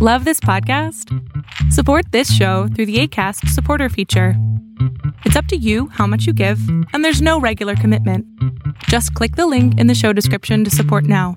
[0.00, 1.12] Love this podcast?
[1.72, 4.34] Support this show through the ACAST supporter feature.
[5.24, 6.60] It's up to you how much you give,
[6.92, 8.24] and there's no regular commitment.
[8.84, 11.36] Just click the link in the show description to support now.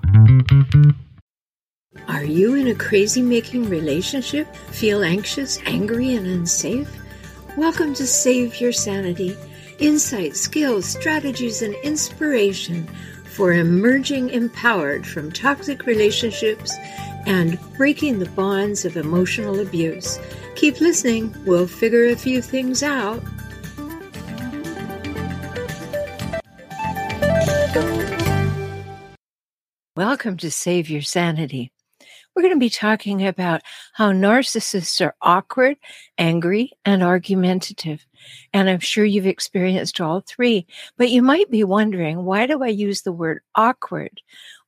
[2.06, 4.46] Are you in a crazy making relationship?
[4.70, 6.88] Feel anxious, angry, and unsafe?
[7.56, 9.36] Welcome to Save Your Sanity
[9.80, 12.88] insight, skills, strategies, and inspiration
[13.32, 16.76] for emerging empowered from toxic relationships
[17.24, 20.18] and breaking the bonds of emotional abuse.
[20.54, 23.22] Keep listening, we'll figure a few things out.
[29.96, 31.72] Welcome to Save Your Sanity.
[32.34, 33.62] We're going to be talking about
[33.94, 35.76] how narcissists are awkward,
[36.18, 38.06] angry, and argumentative.
[38.52, 42.68] And I'm sure you've experienced all three, but you might be wondering, why do I
[42.68, 44.20] use the word awkward?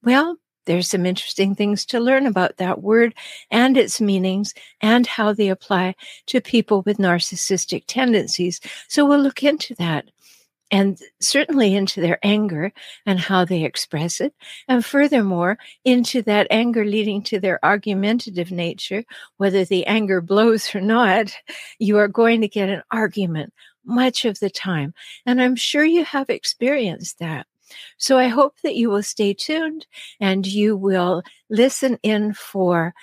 [0.02, 3.14] Well, there's some interesting things to learn about that word
[3.50, 5.94] and its meanings and how they apply
[6.26, 8.60] to people with narcissistic tendencies.
[8.88, 10.06] So we'll look into that
[10.70, 12.72] and certainly into their anger
[13.06, 14.34] and how they express it.
[14.68, 19.04] And furthermore, into that anger leading to their argumentative nature,
[19.36, 21.34] whether the anger blows or not,
[21.78, 23.52] you are going to get an argument
[23.84, 24.94] much of the time.
[25.26, 27.46] And I'm sure you have experienced that.
[27.96, 29.86] So I hope that you will stay tuned
[30.20, 32.94] and you will listen in for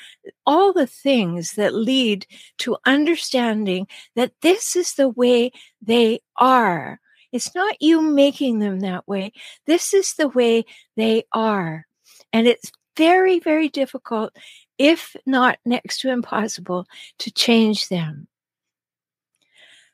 [0.45, 2.25] all the things that lead
[2.59, 5.51] to understanding that this is the way
[5.81, 7.00] they are.
[7.31, 9.31] It's not you making them that way.
[9.65, 10.65] This is the way
[10.95, 11.85] they are.
[12.33, 14.35] And it's very, very difficult,
[14.77, 16.85] if not next to impossible,
[17.19, 18.27] to change them.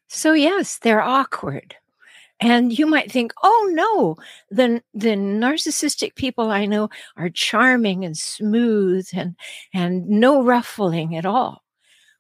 [0.08, 1.76] So, yes, they're awkward.
[2.40, 4.16] And you might think, oh no,
[4.52, 9.36] the, the narcissistic people I know are charming and smooth and,
[9.74, 11.64] and no ruffling at all.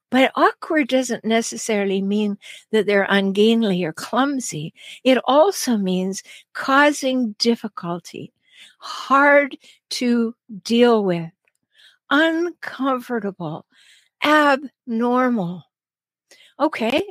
[0.09, 2.37] But awkward doesn't necessarily mean
[2.71, 4.73] that they're ungainly or clumsy.
[5.03, 8.31] It also means causing difficulty,
[8.79, 9.57] hard
[9.91, 11.29] to deal with,
[12.09, 13.65] uncomfortable,
[14.23, 15.63] abnormal.
[16.59, 17.03] Okay,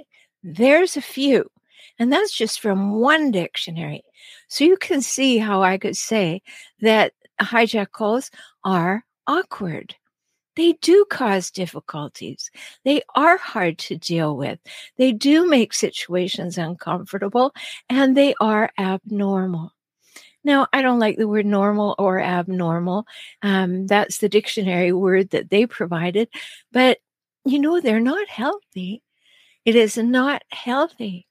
[0.42, 1.50] there's a few.
[1.98, 4.02] And that's just from one dictionary.
[4.48, 6.42] So you can see how I could say
[6.80, 8.30] that hijackals
[8.64, 9.94] are awkward.
[10.56, 12.50] They do cause difficulties.
[12.84, 14.58] They are hard to deal with.
[14.96, 17.52] They do make situations uncomfortable
[17.88, 19.72] and they are abnormal.
[20.44, 23.04] Now, I don't like the word normal or abnormal.
[23.42, 26.28] Um, that's the dictionary word that they provided.
[26.72, 26.98] But,
[27.44, 29.02] you know, they're not healthy.
[29.64, 31.26] It is not healthy.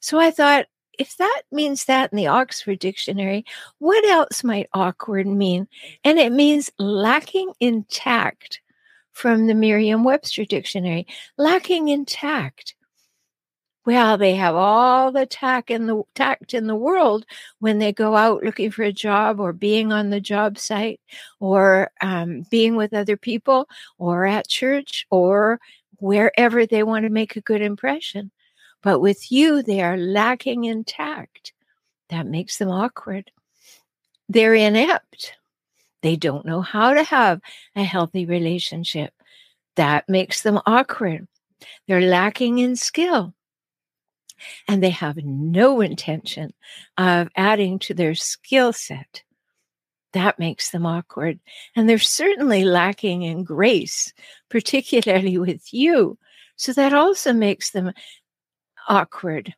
[0.00, 0.66] So I thought,
[0.98, 3.44] if that means that in the Oxford Dictionary,
[3.78, 5.68] what else might awkward mean?
[6.04, 8.60] And it means lacking in tact
[9.12, 11.06] from the Merriam Webster Dictionary.
[11.36, 12.74] Lacking in tact.
[13.86, 17.24] Well, they have all the tact in the tact in the world
[17.58, 21.00] when they go out looking for a job or being on the job site
[21.40, 23.66] or um, being with other people
[23.96, 25.58] or at church or
[26.00, 28.30] wherever they want to make a good impression.
[28.82, 31.52] But with you, they are lacking in tact.
[32.10, 33.30] That makes them awkward.
[34.28, 35.34] They're inept.
[36.02, 37.40] They don't know how to have
[37.74, 39.12] a healthy relationship.
[39.76, 41.26] That makes them awkward.
[41.86, 43.34] They're lacking in skill.
[44.68, 46.52] And they have no intention
[46.96, 49.22] of adding to their skill set.
[50.12, 51.40] That makes them awkward.
[51.74, 54.12] And they're certainly lacking in grace,
[54.48, 56.16] particularly with you.
[56.56, 57.92] So that also makes them
[58.88, 59.54] awkward.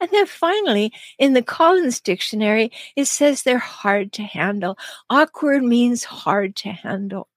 [0.00, 4.78] And then finally, in the Collins Dictionary, it says they're hard to handle.
[5.10, 7.28] Awkward means hard to handle.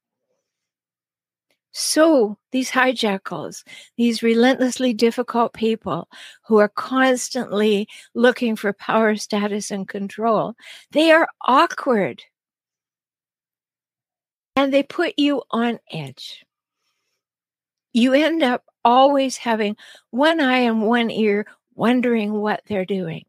[1.74, 3.64] So these hijackals,
[3.98, 6.08] these relentlessly difficult people
[6.44, 10.54] who are constantly looking for power, status, and control,
[10.92, 12.22] they are awkward.
[14.56, 16.46] And they put you on edge.
[17.94, 19.78] You end up always having
[20.10, 21.46] one eye and one ear,
[21.76, 23.26] wondering what they're doing,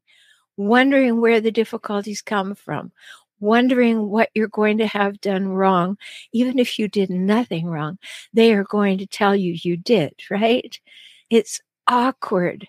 [0.56, 2.90] wondering where the difficulties come from,
[3.40, 5.98] wondering what you're going to have done wrong.
[6.32, 7.98] Even if you did nothing wrong,
[8.32, 10.80] they are going to tell you you did, right?
[11.30, 12.66] It's awkward.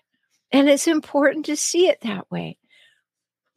[0.52, 2.58] And it's important to see it that way.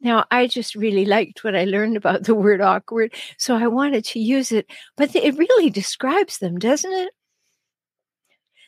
[0.00, 4.04] Now, I just really liked what I learned about the word awkward, so I wanted
[4.06, 4.66] to use it,
[4.96, 7.10] but it really describes them, doesn't it?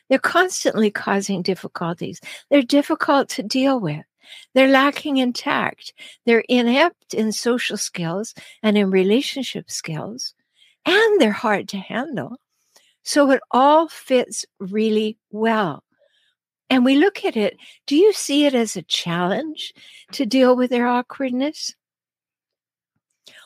[0.09, 2.19] They're constantly causing difficulties.
[2.49, 4.05] They're difficult to deal with.
[4.53, 5.93] They're lacking in tact.
[6.25, 10.33] They're inept in social skills and in relationship skills.
[10.85, 12.37] And they're hard to handle.
[13.03, 15.83] So it all fits really well.
[16.69, 17.57] And we look at it.
[17.85, 19.73] Do you see it as a challenge
[20.13, 21.75] to deal with their awkwardness?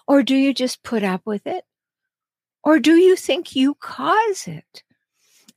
[0.07, 1.63] Or do you just put up with it?
[2.63, 4.83] Or do you think you cause it?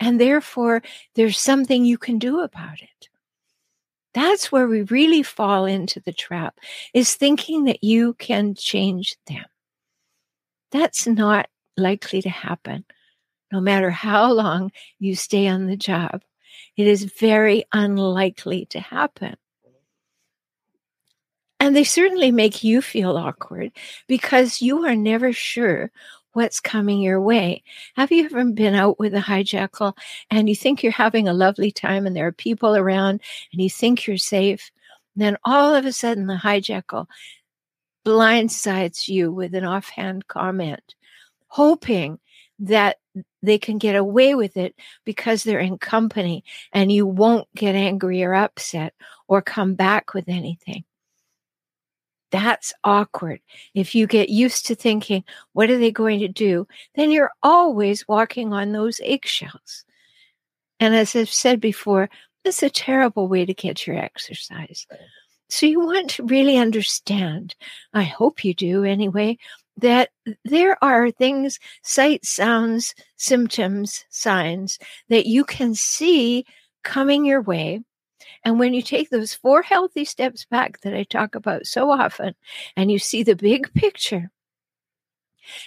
[0.00, 0.82] And therefore,
[1.14, 3.08] there's something you can do about it.
[4.14, 6.58] That's where we really fall into the trap
[6.92, 9.44] is thinking that you can change them.
[10.72, 12.84] That's not likely to happen.
[13.52, 16.22] No matter how long you stay on the job,
[16.76, 19.36] it is very unlikely to happen.
[21.60, 23.72] And they certainly make you feel awkward
[24.08, 25.92] because you are never sure
[26.32, 27.62] what's coming your way.
[27.96, 29.96] Have you ever been out with a hijackal
[30.30, 33.20] and you think you're having a lovely time and there are people around
[33.52, 34.70] and you think you're safe?
[35.14, 37.06] And then all of a sudden, the hijackal
[38.04, 40.94] blindsides you with an offhand comment,
[41.48, 42.18] hoping
[42.60, 42.98] that
[43.42, 44.74] they can get away with it
[45.04, 48.94] because they're in company and you won't get angry or upset
[49.28, 50.84] or come back with anything.
[52.30, 53.40] That's awkward.
[53.74, 56.66] If you get used to thinking, what are they going to do?
[56.94, 59.84] Then you're always walking on those eggshells.
[60.78, 62.08] And as I've said before,
[62.44, 64.86] it's a terrible way to get your exercise.
[65.48, 67.56] So you want to really understand,
[67.92, 69.36] I hope you do anyway,
[69.76, 70.10] that
[70.44, 74.78] there are things, sights, sounds, symptoms, signs
[75.08, 76.44] that you can see
[76.84, 77.80] coming your way
[78.44, 82.34] and when you take those four healthy steps back that I talk about so often,
[82.76, 84.30] and you see the big picture,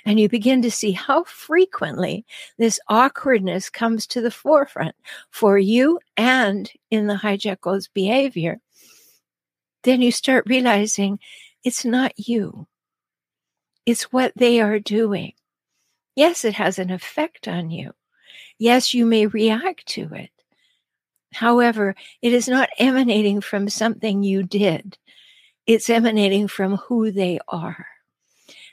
[0.05, 2.25] and you begin to see how frequently
[2.57, 4.95] this awkwardness comes to the forefront
[5.29, 8.59] for you and in the hijackal's behavior,
[9.83, 11.19] then you start realizing
[11.63, 12.67] it's not you.
[13.85, 15.33] It's what they are doing.
[16.15, 17.91] Yes, it has an effect on you.
[18.57, 20.29] Yes, you may react to it.
[21.33, 24.97] However, it is not emanating from something you did,
[25.65, 27.87] it's emanating from who they are.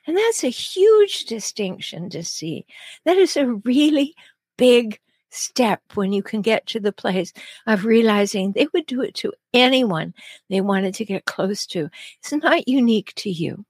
[0.06, 2.66] And that's a huge distinction to see.
[3.04, 4.14] That is a really
[4.56, 4.98] big
[5.30, 7.32] step when you can get to the place
[7.66, 10.14] of realizing they would do it to anyone
[10.48, 11.88] they wanted to get close to.
[12.18, 13.64] It's not unique to you.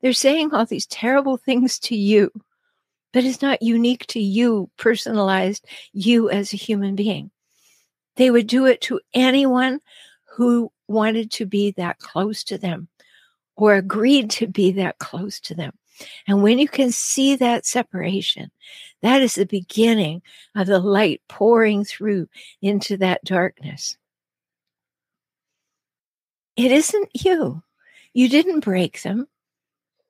[0.00, 2.30] They're saying all these terrible things to you,
[3.12, 7.30] but it's not unique to you, personalized you as a human being.
[8.18, 9.80] They would do it to anyone
[10.36, 12.88] who wanted to be that close to them
[13.56, 15.72] or agreed to be that close to them.
[16.26, 18.50] And when you can see that separation,
[19.02, 20.22] that is the beginning
[20.56, 22.28] of the light pouring through
[22.60, 23.96] into that darkness.
[26.56, 27.62] It isn't you.
[28.14, 29.28] You didn't break them.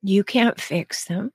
[0.03, 1.31] You can't fix them.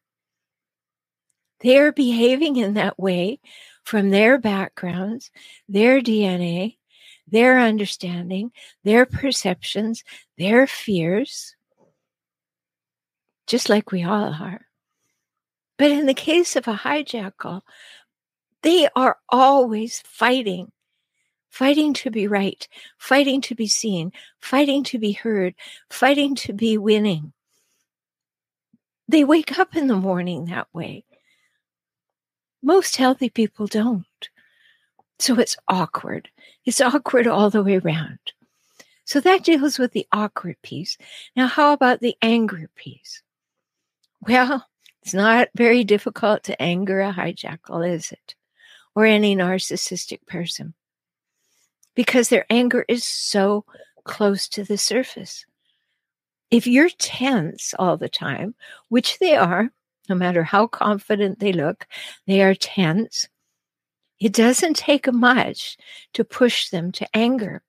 [1.59, 3.39] They're behaving in that way
[3.83, 5.31] from their backgrounds,
[5.67, 6.77] their DNA,
[7.27, 8.51] their understanding,
[8.83, 10.03] their perceptions,
[10.37, 11.55] their fears,
[13.47, 14.67] just like we all are.
[15.77, 17.61] But in the case of a hijackal,
[18.61, 20.71] they are always fighting,
[21.49, 25.55] fighting to be right, fighting to be seen, fighting to be heard,
[25.89, 27.33] fighting to be winning.
[29.07, 31.03] They wake up in the morning that way.
[32.63, 34.29] Most healthy people don't.
[35.19, 36.29] So it's awkward.
[36.65, 38.19] It's awkward all the way around.
[39.05, 40.97] So that deals with the awkward piece.
[41.35, 43.21] Now, how about the anger piece?
[44.21, 44.65] Well,
[45.01, 48.35] it's not very difficult to anger a hijackal, is it?
[48.95, 50.73] Or any narcissistic person.
[51.95, 53.65] Because their anger is so
[54.05, 55.45] close to the surface.
[56.49, 58.55] If you're tense all the time,
[58.87, 59.69] which they are,
[60.09, 61.87] no matter how confident they look,
[62.27, 63.27] they are tense.
[64.19, 65.77] It doesn't take much
[66.13, 67.61] to push them to anger.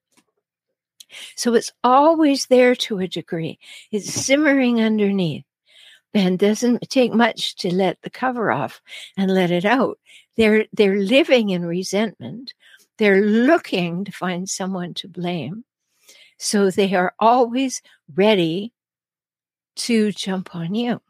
[1.37, 3.59] So it's always there to a degree.
[3.91, 5.45] It's simmering underneath
[6.12, 8.81] and doesn't take much to let the cover off
[9.17, 9.99] and let it out.
[10.37, 12.55] They're they're living in resentment.
[12.99, 15.64] They're looking to find someone to blame.
[16.38, 17.83] So they are always
[18.14, 18.73] ready
[19.76, 21.00] to jump on you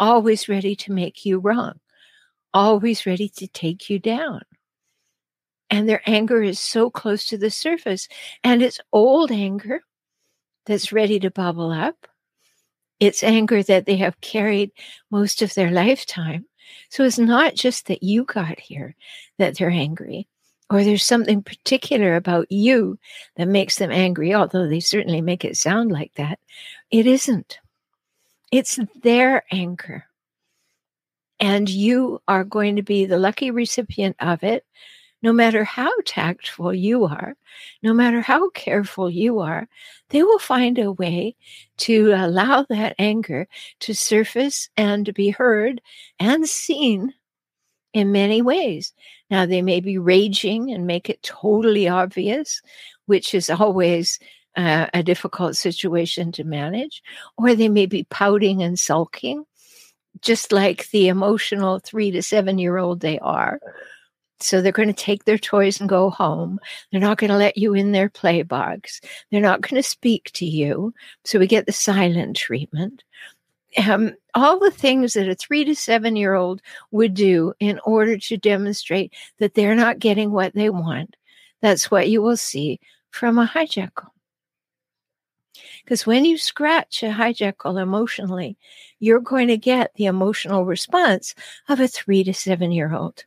[0.00, 1.74] always ready to make you wrong,
[2.52, 4.40] always ready to take you down.
[5.68, 8.08] And their anger is so close to the surface,
[8.42, 9.82] and it's old anger
[10.66, 12.08] that's ready to bubble up.
[12.98, 14.72] It's anger that they have carried
[15.12, 16.46] most of their lifetime.
[16.88, 18.96] So it's not just that you got here
[19.38, 20.26] that they're angry,
[20.70, 22.98] or there's something particular about you
[23.36, 26.40] that makes them angry, although they certainly make it sound like that.
[26.90, 27.59] It isn't.
[28.50, 30.06] It's their anger.
[31.38, 34.64] And you are going to be the lucky recipient of it.
[35.22, 37.36] No matter how tactful you are,
[37.82, 39.68] no matter how careful you are,
[40.08, 41.36] they will find a way
[41.78, 43.46] to allow that anger
[43.80, 45.82] to surface and be heard
[46.18, 47.12] and seen
[47.92, 48.94] in many ways.
[49.30, 52.62] Now, they may be raging and make it totally obvious,
[53.06, 54.18] which is always
[54.56, 57.02] uh, a difficult situation to manage,
[57.38, 59.44] or they may be pouting and sulking,
[60.20, 63.60] just like the emotional three to seven year old they are.
[64.40, 66.58] So they're going to take their toys and go home.
[66.90, 69.00] They're not going to let you in their play box.
[69.30, 70.94] They're not going to speak to you.
[71.24, 73.04] So we get the silent treatment.
[73.86, 78.18] Um, all the things that a three to seven year old would do in order
[78.18, 81.16] to demonstrate that they're not getting what they want.
[81.60, 82.80] That's what you will see
[83.10, 84.08] from a hijackal.
[85.84, 88.56] Because when you scratch a hijackal emotionally,
[88.98, 91.34] you're going to get the emotional response
[91.68, 93.24] of a three to seven year old.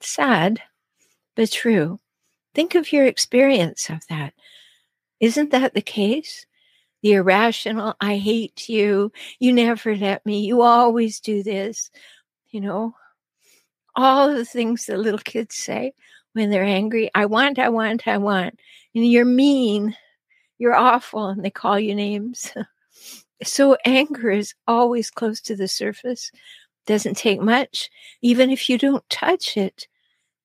[0.00, 0.60] Sad,
[1.36, 2.00] but true.
[2.54, 4.34] Think of your experience of that.
[5.20, 6.46] Isn't that the case?
[7.02, 9.12] The irrational, I hate you.
[9.38, 10.40] You never let me.
[10.40, 11.90] You always do this.
[12.50, 12.94] You know,
[13.96, 15.94] all the things that little kids say
[16.32, 17.10] when they're angry.
[17.14, 18.58] I want, I want, I want.
[18.94, 19.96] And you're mean
[20.62, 22.52] you're awful, and they call you names.
[23.42, 26.30] so anger is always close to the surface,
[26.86, 27.90] doesn't take much.
[28.20, 29.88] Even if you don't touch it,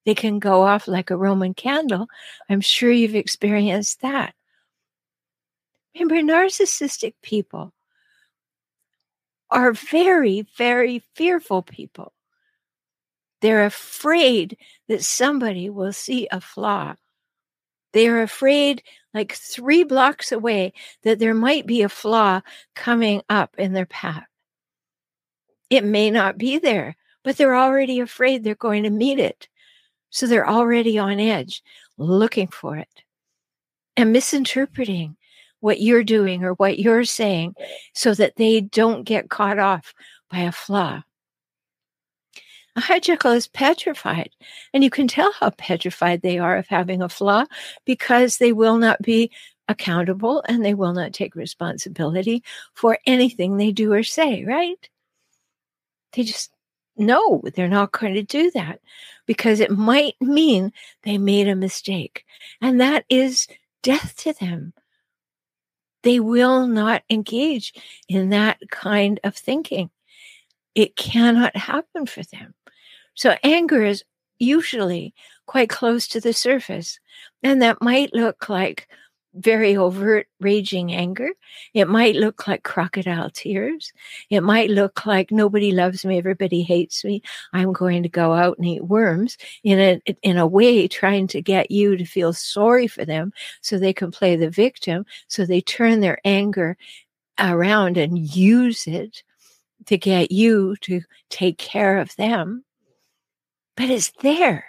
[0.04, 2.08] they can go off like a Roman candle.
[2.50, 4.34] I'm sure you've experienced that.
[5.94, 7.72] Remember, narcissistic people
[9.50, 12.12] are very, very fearful people.
[13.40, 14.56] They're afraid
[14.88, 16.96] that somebody will see a flaw.
[17.92, 18.82] They are afraid
[19.14, 22.40] like three blocks away that there might be a flaw
[22.74, 24.26] coming up in their path.
[25.70, 29.48] It may not be there, but they're already afraid they're going to meet it.
[30.10, 31.62] So they're already on edge
[31.98, 33.02] looking for it
[33.96, 35.16] and misinterpreting
[35.60, 37.54] what you're doing or what you're saying
[37.92, 39.92] so that they don't get caught off
[40.30, 41.02] by a flaw.
[42.78, 44.30] A hijackal is petrified,
[44.72, 47.44] and you can tell how petrified they are of having a flaw
[47.84, 49.32] because they will not be
[49.66, 52.44] accountable and they will not take responsibility
[52.74, 54.88] for anything they do or say, right?
[56.12, 56.52] They just
[56.96, 58.78] know they're not going to do that
[59.26, 62.24] because it might mean they made a mistake.
[62.60, 63.48] And that is
[63.82, 64.72] death to them.
[66.04, 67.74] They will not engage
[68.08, 69.90] in that kind of thinking.
[70.78, 72.54] It cannot happen for them.
[73.14, 74.04] So anger is
[74.38, 75.12] usually
[75.44, 77.00] quite close to the surface.
[77.42, 78.86] And that might look like
[79.34, 81.30] very overt raging anger.
[81.74, 83.92] It might look like crocodile tears.
[84.30, 87.22] It might look like nobody loves me, everybody hates me.
[87.52, 91.42] I'm going to go out and eat worms in a in a way trying to
[91.42, 93.32] get you to feel sorry for them
[93.62, 95.06] so they can play the victim.
[95.26, 96.76] So they turn their anger
[97.36, 99.24] around and use it
[99.86, 102.64] to get you to take care of them
[103.78, 104.66] but it's there.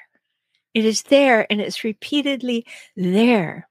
[0.75, 3.67] It is there and it's repeatedly there.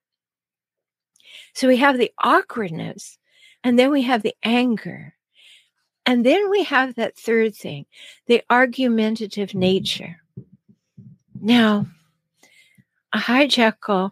[1.54, 3.18] So we have the awkwardness
[3.62, 5.14] and then we have the anger.
[6.04, 7.87] And then we have that third thing,
[8.26, 9.61] the argumentative mm-hmm.
[9.61, 10.16] nature.
[11.40, 11.87] Now,
[13.12, 14.11] a hijackal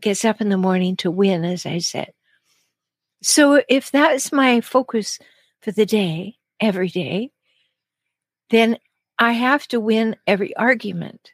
[0.00, 2.12] gets up in the morning to win, as I said.
[3.22, 5.20] So if that's my focus
[5.64, 7.30] for the day, every day,
[8.50, 8.76] then
[9.18, 11.32] I have to win every argument.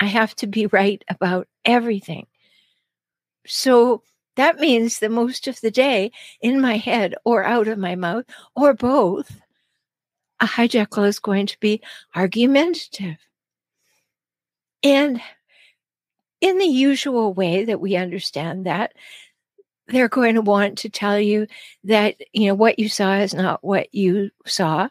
[0.00, 2.26] I have to be right about everything.
[3.46, 4.02] So
[4.34, 6.10] that means that most of the day
[6.40, 8.24] in my head or out of my mouth
[8.56, 9.40] or both,
[10.40, 11.80] a hijackal is going to be
[12.16, 13.18] argumentative.
[14.82, 15.20] And
[16.40, 18.94] in the usual way that we understand that,
[19.90, 21.46] they're going to want to tell you
[21.84, 24.88] that, you know, what you saw is not what you saw.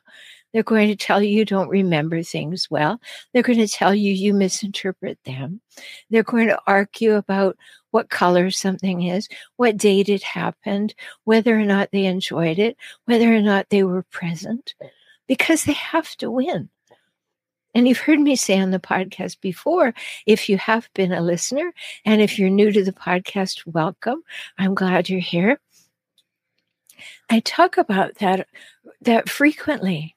[0.53, 2.99] They're going to tell you you don't remember things well.
[3.33, 5.61] They're going to tell you you misinterpret them.
[6.09, 7.55] They're going to argue about
[7.91, 9.27] what color something is,
[9.57, 14.03] what date it happened, whether or not they enjoyed it, whether or not they were
[14.03, 14.73] present,
[15.27, 16.69] because they have to win.
[17.73, 19.93] And you've heard me say on the podcast before,
[20.25, 21.71] if you have been a listener,
[22.03, 24.23] and if you're new to the podcast, welcome.
[24.57, 25.59] I'm glad you're here.
[27.29, 28.47] I talk about that
[29.01, 30.15] that frequently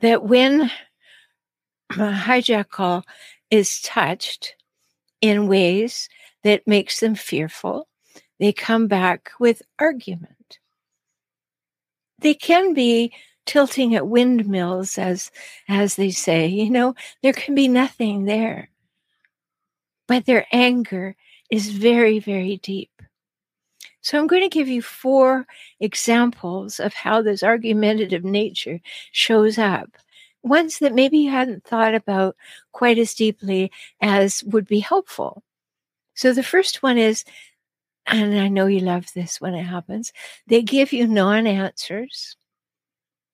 [0.00, 0.70] that when
[1.92, 3.02] a hijackal
[3.50, 4.54] is touched
[5.20, 6.08] in ways
[6.44, 7.88] that makes them fearful,
[8.38, 10.58] they come back with argument.
[12.20, 13.12] They can be
[13.46, 15.30] tilting at windmills, as,
[15.68, 16.46] as they say.
[16.46, 18.70] You know, there can be nothing there.
[20.06, 21.16] But their anger
[21.50, 22.90] is very, very deep.
[24.02, 25.46] So I'm going to give you four
[25.78, 28.80] examples of how this argumentative nature
[29.12, 29.90] shows up.
[30.42, 32.34] Ones that maybe you hadn't thought about
[32.72, 33.70] quite as deeply
[34.00, 35.42] as would be helpful.
[36.14, 37.24] So the first one is,
[38.06, 40.12] and I know you love this when it happens,
[40.46, 42.36] they give you non answers.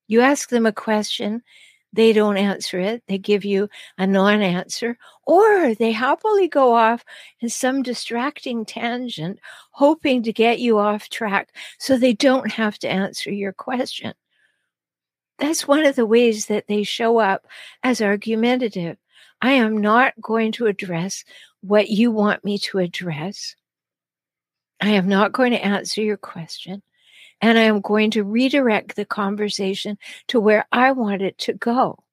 [0.07, 1.43] You ask them a question,
[1.93, 3.03] they don't answer it.
[3.07, 7.03] They give you a non answer, or they happily go off
[7.39, 9.39] in some distracting tangent,
[9.71, 11.49] hoping to get you off track
[11.79, 14.13] so they don't have to answer your question.
[15.39, 17.47] That's one of the ways that they show up
[17.83, 18.97] as argumentative.
[19.41, 21.23] I am not going to address
[21.61, 23.55] what you want me to address.
[24.81, 26.81] I am not going to answer your question
[27.41, 32.03] and I am going to redirect the conversation to where I want it to go.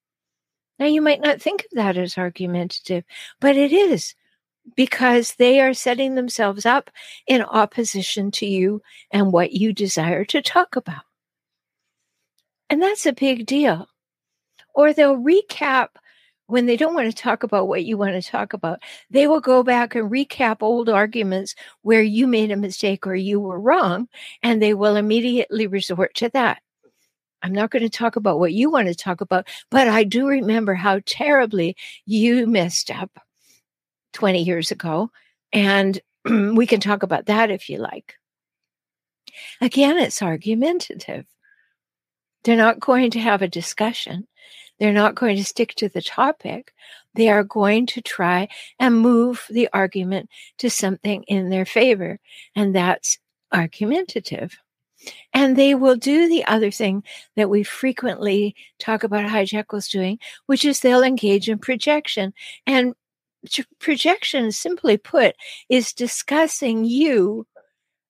[0.79, 3.05] Now, you might not think of that as argumentative,
[3.41, 4.15] but it is
[4.77, 6.91] because they are setting themselves up
[7.27, 11.03] in opposition to you and what you desire to talk about.
[12.71, 13.89] And that's a big deal.
[14.75, 15.89] Or they'll recap
[16.47, 19.41] when they don't want to talk about what you want to talk about, they will
[19.41, 24.09] go back and recap old arguments where you made a mistake or you were wrong,
[24.43, 26.61] and they will immediately resort to that.
[27.43, 30.27] I'm not going to talk about what you want to talk about, but I do
[30.27, 33.11] remember how terribly you messed up
[34.15, 35.11] 20 years ago.
[35.53, 38.15] And we can talk about that if you like.
[39.61, 41.27] Again, it's argumentative.
[42.45, 44.27] They're not going to have a discussion.
[44.79, 46.75] They're not going to stick to the topic.
[47.15, 52.19] They are going to try and move the argument to something in their favor.
[52.57, 53.19] And that's
[53.53, 54.57] argumentative.
[55.33, 57.05] And they will do the other thing
[57.37, 62.33] that we frequently talk about hijackals doing, which is they'll engage in projection.
[62.67, 62.95] And
[63.79, 65.37] projection, simply put,
[65.69, 67.47] is discussing you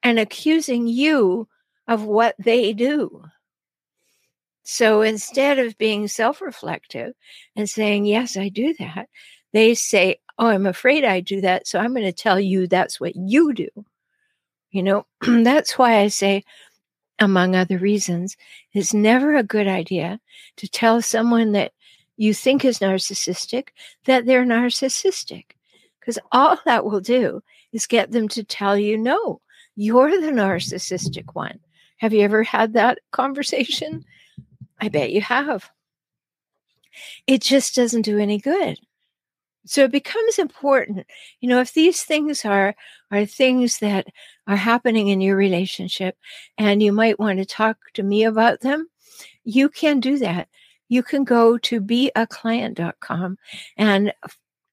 [0.02, 1.48] and accusing you
[1.88, 3.23] of what they do.
[4.64, 7.12] So instead of being self reflective
[7.54, 9.08] and saying, Yes, I do that,
[9.52, 11.66] they say, Oh, I'm afraid I do that.
[11.68, 13.68] So I'm going to tell you that's what you do.
[14.70, 16.42] You know, that's why I say,
[17.20, 18.36] among other reasons,
[18.72, 20.18] it's never a good idea
[20.56, 21.72] to tell someone that
[22.16, 23.68] you think is narcissistic
[24.06, 25.44] that they're narcissistic.
[26.00, 29.40] Because all that will do is get them to tell you, no,
[29.76, 31.60] you're the narcissistic one.
[31.98, 34.04] Have you ever had that conversation?
[34.80, 35.70] I bet you have.
[37.26, 38.78] It just doesn't do any good.
[39.66, 41.06] So it becomes important,
[41.40, 42.74] you know, if these things are
[43.10, 44.06] are things that
[44.46, 46.16] are happening in your relationship
[46.58, 48.88] and you might want to talk to me about them,
[49.44, 50.48] you can do that.
[50.88, 53.38] You can go to beaclient.com
[53.78, 54.12] and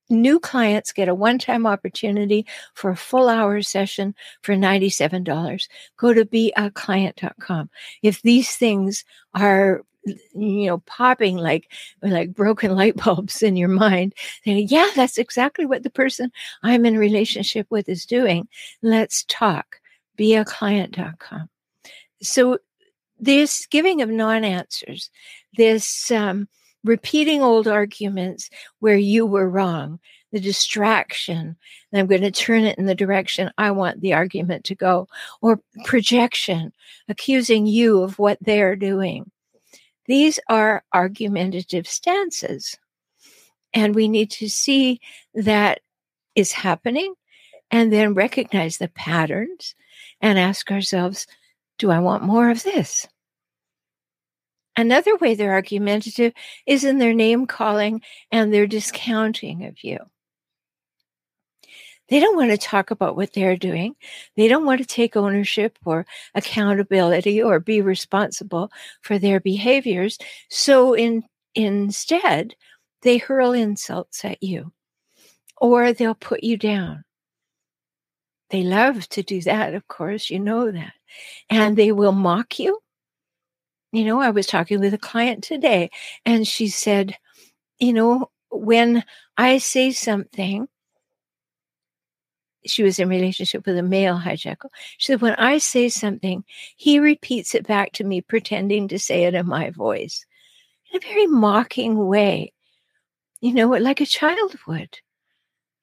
[0.09, 5.67] new clients get a one-time opportunity for a full hour session for $97.
[5.95, 7.69] Go to beaclient.com.
[8.03, 14.13] If these things are you know popping like like broken light bulbs in your mind
[14.43, 16.31] saying yeah that's exactly what the person
[16.63, 18.47] i'm in relationship with is doing.
[18.81, 19.79] Let's talk.
[20.17, 21.49] Beaclient.com
[22.21, 22.59] so
[23.19, 25.09] this giving of non-answers
[25.55, 26.47] this um,
[26.83, 29.99] repeating old arguments where you were wrong
[30.31, 31.55] the distraction
[31.91, 35.07] and i'm going to turn it in the direction i want the argument to go
[35.41, 36.71] or projection
[37.07, 39.29] accusing you of what they're doing
[40.11, 42.77] these are argumentative stances.
[43.73, 44.99] And we need to see
[45.33, 45.79] that
[46.35, 47.13] is happening
[47.71, 49.75] and then recognize the patterns
[50.19, 51.27] and ask ourselves,
[51.77, 53.07] do I want more of this?
[54.75, 56.33] Another way they're argumentative
[56.65, 59.99] is in their name calling and their discounting of you.
[62.11, 63.95] They don't want to talk about what they're doing.
[64.35, 68.69] They don't want to take ownership or accountability or be responsible
[69.01, 70.17] for their behaviors.
[70.49, 71.23] So in,
[71.55, 72.53] instead,
[73.01, 74.73] they hurl insults at you
[75.61, 77.05] or they'll put you down.
[78.49, 80.91] They love to do that, of course, you know that.
[81.49, 82.77] And they will mock you.
[83.93, 85.89] You know, I was talking with a client today
[86.25, 87.15] and she said,
[87.79, 89.05] you know, when
[89.37, 90.67] I say something
[92.65, 94.69] she was in relationship with a male hijackal.
[94.97, 96.43] She said, when I say something,
[96.75, 100.25] he repeats it back to me, pretending to say it in my voice
[100.91, 102.53] in a very mocking way,
[103.39, 104.99] you know, like a child would.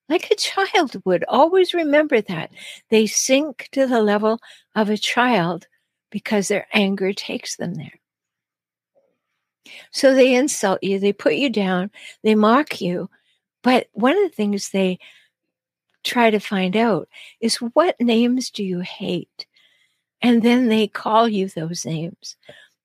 [0.08, 1.24] Like a child would.
[1.28, 2.50] Always remember that.
[2.88, 4.40] They sink to the level
[4.74, 5.66] of a child
[6.10, 8.00] because their anger takes them there.
[9.90, 11.90] So they insult you, they put you down,
[12.22, 13.10] they mock you.
[13.62, 14.98] But one of the things they
[16.08, 17.08] try to find out
[17.40, 19.46] is what names do you hate?
[20.20, 22.36] And then they call you those names.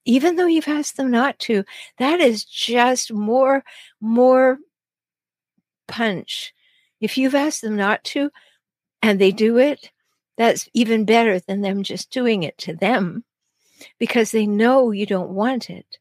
[0.06, 1.64] Even though you've asked them not to,
[1.98, 3.64] that is just more,
[4.02, 4.60] more
[5.88, 6.54] punch.
[7.00, 8.30] If you've asked them not to
[9.02, 9.92] and they do it,
[10.38, 13.24] that's even better than them just doing it to them
[14.00, 15.98] because they know you don't want it.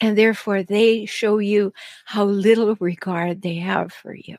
[0.00, 1.72] And therefore, they show you
[2.04, 4.36] how little regard they have for you.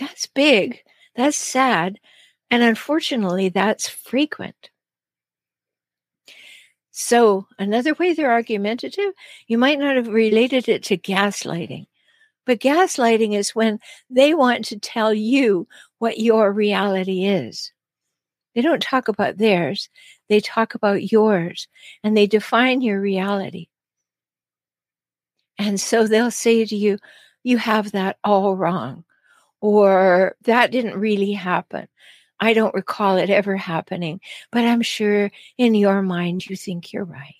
[0.00, 0.82] That's big.
[1.14, 2.00] That's sad.
[2.50, 4.70] And unfortunately, that's frequent.
[6.90, 9.12] So, another way they're argumentative,
[9.46, 11.86] you might not have related it to gaslighting.
[12.46, 13.78] But gaslighting is when
[14.10, 17.72] they want to tell you what your reality is.
[18.54, 19.88] They don't talk about theirs,
[20.28, 21.68] they talk about yours
[22.02, 23.68] and they define your reality.
[25.58, 26.98] And so they'll say to you,
[27.44, 29.04] You have that all wrong,
[29.60, 31.88] or that didn't really happen.
[32.40, 34.20] I don't recall it ever happening,
[34.50, 37.34] but I'm sure in your mind you think you're right.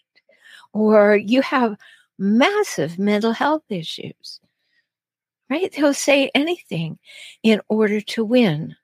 [0.73, 1.77] Or you have
[2.19, 4.41] massive mental health issues,
[5.49, 5.73] right?
[5.73, 6.99] They'll say anything
[7.43, 8.77] in order to win.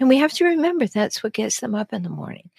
[0.00, 2.50] And we have to remember that's what gets them up in the morning.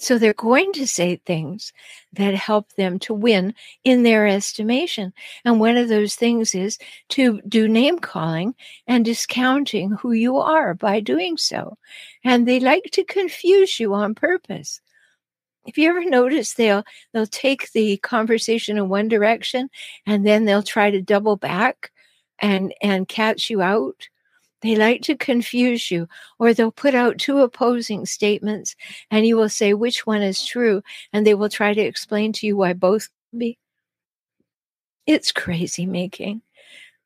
[0.00, 1.74] So they're going to say things
[2.14, 5.12] that help them to win in their estimation.
[5.44, 6.78] And one of those things is
[7.10, 8.54] to do name calling
[8.86, 11.76] and discounting who you are by doing so.
[12.24, 14.80] And they like to confuse you on purpose.
[15.66, 19.68] If you ever notice they'll they'll take the conversation in one direction
[20.06, 21.92] and then they'll try to double back
[22.38, 24.08] and and catch you out
[24.62, 28.76] they like to confuse you, or they'll put out two opposing statements
[29.10, 32.46] and you will say which one is true, and they will try to explain to
[32.46, 33.58] you why both be.
[35.06, 36.42] It's crazy making.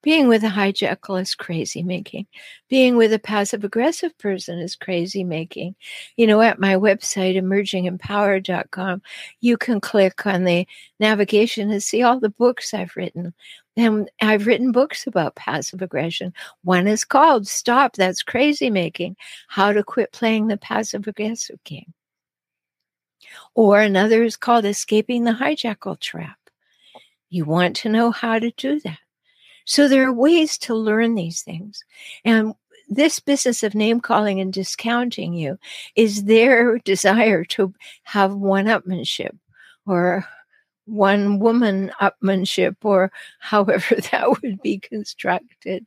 [0.05, 2.27] Being with a hijackal is crazy making.
[2.69, 5.77] Being with a passive aggressive person is crazy making.
[6.19, 9.01] You know, at my website, emergingempowered.com,
[9.41, 10.69] you can click on the
[11.01, 13.33] navigation and see all the books I've written.
[13.79, 16.35] And I've written books about passive aggression.
[16.65, 19.17] One is called Stop, That's Crazy Making
[19.49, 21.95] How to Quit Playing the Passive Aggressive Game.
[23.55, 26.37] Or another is called Escaping the Hijackal Trap.
[27.31, 28.99] You want to know how to do that.
[29.65, 31.83] So there are ways to learn these things.
[32.25, 32.55] And
[32.89, 35.59] this business of name calling and discounting you
[35.97, 37.73] is their desire to
[38.05, 39.37] have one upmanship
[39.87, 40.27] or
[40.87, 45.87] one woman upmanship or however that would be constructed.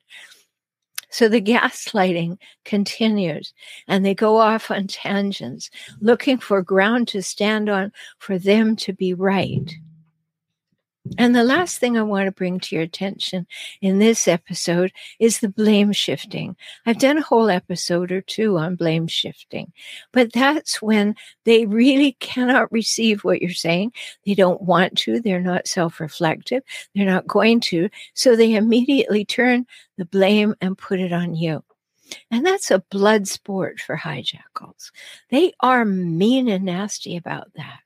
[1.09, 3.53] So the gaslighting continues
[3.87, 5.69] and they go off on tangents,
[6.01, 9.73] looking for ground to stand on for them to be right.
[11.17, 13.48] And the last thing I want to bring to your attention
[13.82, 16.56] in this episode is the blame shifting.
[16.86, 19.72] I've done a whole episode or two on blame shifting,
[20.12, 21.15] but that's when
[21.46, 23.93] they really cannot receive what you're saying.
[24.26, 25.20] They don't want to.
[25.20, 26.63] They're not self reflective.
[26.96, 27.89] They're not going to.
[28.13, 29.65] So they immediately turn
[29.98, 31.63] the blame and put it on you.
[32.32, 34.91] And that's a blood sport for hijackals.
[35.30, 37.80] They are mean and nasty about that.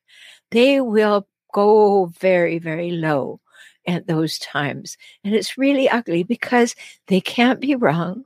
[0.52, 3.40] They will go very, very low
[3.88, 4.98] at those times.
[5.24, 6.76] And it's really ugly because
[7.08, 8.26] they can't be wrong,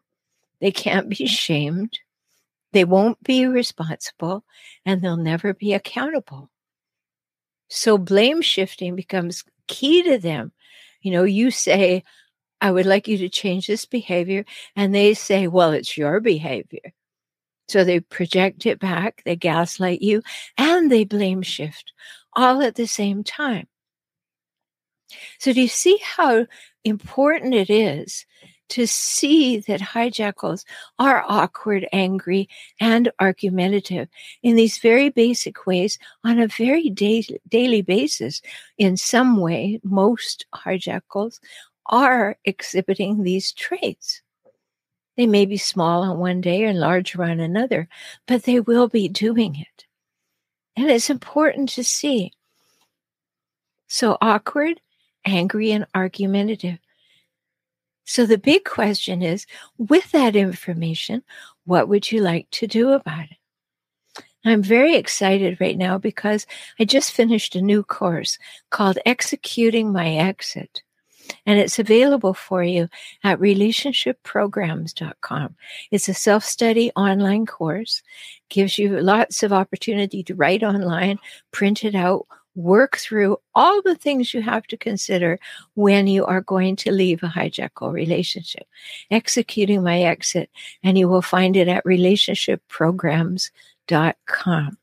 [0.59, 1.99] they can't be shamed,
[2.73, 4.43] they won't be responsible,
[4.85, 6.49] and they'll never be accountable.
[7.69, 10.51] So blame shifting becomes key to them.
[11.01, 12.03] You know, you say,
[12.61, 14.45] I would like you to change this behavior.
[14.75, 16.93] And they say, well, it's your behavior.
[17.67, 20.21] So they project it back, they gaslight you,
[20.57, 21.93] and they blame shift
[22.35, 23.67] all at the same time.
[25.39, 26.47] So, do you see how
[26.83, 28.25] important it is
[28.69, 30.65] to see that hijackals
[30.97, 34.07] are awkward, angry, and argumentative
[34.41, 38.41] in these very basic ways on a very da- daily basis?
[38.77, 41.39] In some way, most hijackals
[41.87, 44.21] are exhibiting these traits.
[45.17, 47.87] They may be small on one day and larger on another,
[48.27, 49.84] but they will be doing it.
[50.75, 52.31] And it's important to see.
[53.87, 54.81] So awkward,
[55.25, 56.79] angry, and argumentative.
[58.05, 61.23] So the big question is with that information,
[61.65, 63.37] what would you like to do about it?
[64.47, 66.45] I'm very excited right now because
[66.79, 68.37] I just finished a new course
[68.69, 70.83] called Executing My Exit.
[71.45, 72.87] And it's available for you
[73.23, 75.55] at relationshipprograms.com.
[75.91, 78.01] It's a self study online course,
[78.49, 81.19] gives you lots of opportunity to write online,
[81.51, 85.37] print it out, work through all the things you have to consider
[85.75, 88.65] when you are going to leave a hijackal relationship.
[89.11, 90.49] Executing my exit,
[90.83, 94.77] and you will find it at relationshipprograms.com.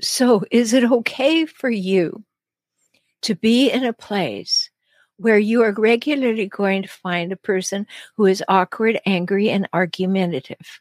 [0.00, 2.22] So, is it okay for you
[3.22, 4.70] to be in a place
[5.16, 10.80] where you are regularly going to find a person who is awkward, angry, and argumentative?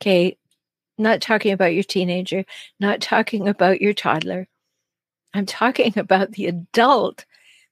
[0.00, 0.36] Okay,
[0.98, 2.44] not talking about your teenager,
[2.78, 4.48] not talking about your toddler.
[5.34, 7.24] I'm talking about the adult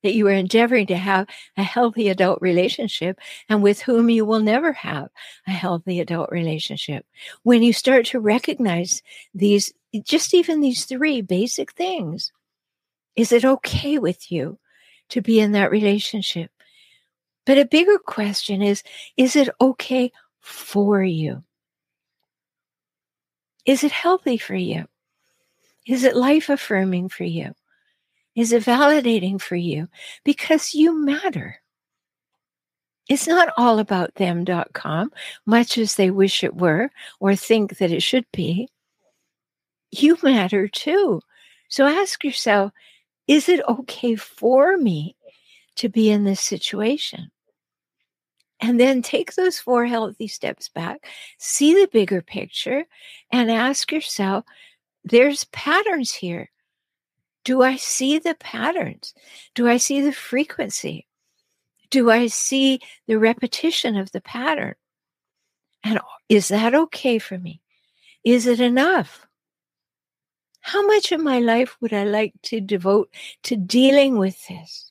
[0.02, 4.40] that you are endeavoring to have a healthy adult relationship and with whom you will
[4.40, 5.08] never have
[5.46, 7.06] a healthy adult relationship.
[7.42, 9.02] When you start to recognize
[9.34, 12.32] these, just even these three basic things,
[13.16, 14.58] is it okay with you
[15.10, 16.50] to be in that relationship?
[17.46, 18.82] But a bigger question is,
[19.16, 21.44] is it okay for you?
[23.66, 24.86] Is it healthy for you?
[25.86, 27.54] Is it life affirming for you?
[28.34, 29.88] Is it validating for you?
[30.24, 31.60] Because you matter.
[33.08, 35.12] It's not all about them.com,
[35.44, 38.68] much as they wish it were or think that it should be.
[39.90, 41.20] You matter too.
[41.68, 42.72] So ask yourself
[43.26, 45.16] is it okay for me
[45.76, 47.30] to be in this situation?
[48.60, 51.06] And then take those four healthy steps back,
[51.38, 52.84] see the bigger picture,
[53.30, 54.44] and ask yourself
[55.04, 56.50] there's patterns here.
[57.44, 59.12] Do I see the patterns?
[59.54, 61.06] Do I see the frequency?
[61.90, 64.74] Do I see the repetition of the pattern?
[65.84, 67.60] And is that okay for me?
[68.24, 69.26] Is it enough?
[70.66, 73.10] How much of my life would I like to devote
[73.44, 74.90] to dealing with this?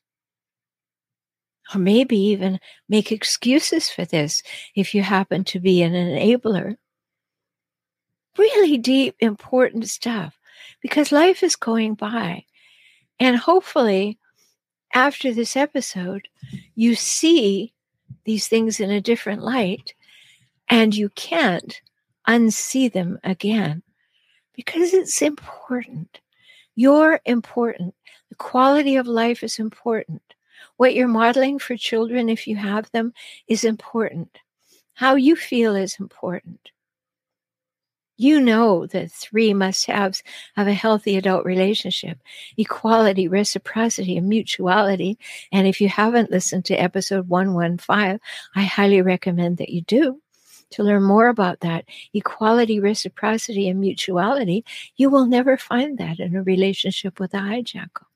[1.73, 2.59] or maybe even
[2.89, 4.43] make excuses for this
[4.75, 6.75] if you happen to be an enabler.
[8.37, 10.37] Really deep, important stuff
[10.81, 12.45] because life is going by.
[13.19, 14.19] And hopefully,
[14.93, 16.27] after this episode,
[16.75, 17.73] you see
[18.25, 19.93] these things in a different light
[20.69, 21.81] and you can't
[22.27, 23.83] unsee them again
[24.53, 26.21] because it's important.
[26.75, 27.95] You're important.
[28.29, 30.21] The quality of life is important.
[30.77, 33.13] What you're modeling for children, if you have them,
[33.47, 34.39] is important.
[34.95, 36.71] How you feel is important.
[38.17, 40.23] You know the three must haves
[40.55, 42.19] of a healthy adult relationship
[42.57, 45.19] equality, reciprocity, and mutuality.
[45.51, 48.19] And if you haven't listened to episode 115,
[48.55, 50.22] I highly recommend that you do.
[50.73, 56.35] To learn more about that equality, reciprocity, and mutuality, you will never find that in
[56.35, 58.07] a relationship with a hijackal.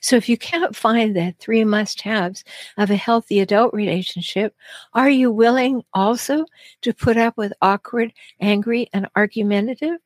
[0.00, 2.44] So if you can't find the three must haves
[2.76, 4.54] of a healthy adult relationship,
[4.92, 6.46] are you willing also
[6.82, 9.98] to put up with awkward, angry, and argumentative?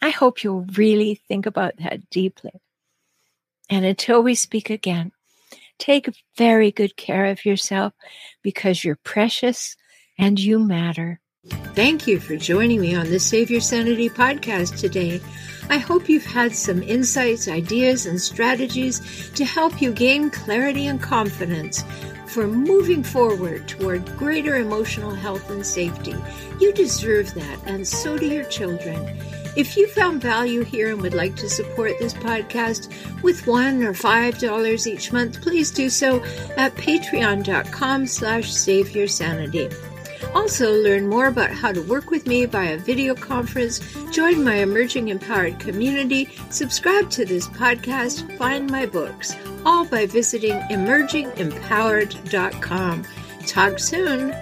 [0.00, 2.60] I hope you'll really think about that deeply.
[3.70, 5.12] And until we speak again,
[5.82, 7.92] take very good care of yourself
[8.42, 9.76] because you're precious
[10.16, 11.20] and you matter.
[11.74, 15.20] Thank you for joining me on the Save Your Sanity podcast today.
[15.68, 21.02] I hope you've had some insights, ideas, and strategies to help you gain clarity and
[21.02, 21.82] confidence
[22.28, 26.14] for moving forward toward greater emotional health and safety.
[26.60, 29.04] You deserve that, and so do your children.
[29.54, 32.88] If you found value here and would like to support this podcast
[33.22, 36.24] with one or five dollars each month, please do so
[36.56, 39.68] at patreon.com slash save your sanity.
[40.34, 45.08] Also, learn more about how to work with me via video conference, join my emerging
[45.08, 49.36] empowered community, subscribe to this podcast, find my books,
[49.66, 53.04] all by visiting emergingempowered.com.
[53.46, 54.34] Talk soon.